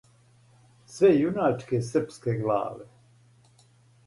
[0.93, 2.89] Све јуначке српске главе.